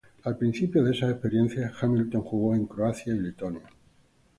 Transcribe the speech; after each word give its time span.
Al 0.23 0.35
principio 0.35 0.83
de 0.83 0.93
esas 0.93 1.11
experiencias 1.11 1.73
Hamilton 1.79 2.21
jugó 2.23 2.55
en 2.55 2.65
Croacia 2.65 3.13
y 3.13 3.19
Letonia. 3.19 3.69